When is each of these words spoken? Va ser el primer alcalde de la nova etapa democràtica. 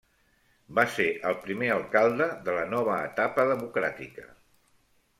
Va 0.79 0.85
ser 0.93 1.05
el 1.33 1.37
primer 1.43 1.69
alcalde 1.75 2.31
de 2.49 2.57
la 2.57 2.65
nova 2.75 2.99
etapa 3.13 3.49
democràtica. 3.55 4.31